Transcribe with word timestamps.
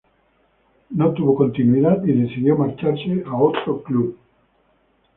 No 0.89 1.13
tuvo 1.13 1.35
continuidad 1.35 2.03
y 2.05 2.13
decidió 2.13 2.57
marcharse 2.57 3.23
a 3.27 3.35
otro 3.35 3.83
club. 3.83 4.17